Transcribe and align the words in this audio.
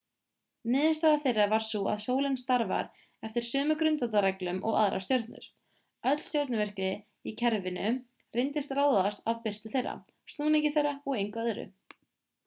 niðurstaða 0.75 1.17
þeirra 1.25 1.43
var 1.49 1.65
sú 1.65 1.81
að 1.91 1.99
sólin 2.05 2.37
starfar 2.43 2.87
eftir 3.29 3.45
sömu 3.49 3.75
grundvallarreglum 3.81 4.63
og 4.71 4.79
aðrar 4.85 5.05
stjörnur 5.09 5.45
öll 6.13 6.23
stjörnuvirkni 6.29 6.89
í 7.31 7.35
kerfinu 7.45 7.93
reyndist 8.41 8.75
ráðast 8.81 9.25
af 9.35 9.45
birtu 9.47 9.73
þeirra 9.77 9.95
snúningi 10.37 10.73
þeirra 10.79 10.97
og 11.03 11.19
engu 11.23 11.45
öðru 11.47 11.71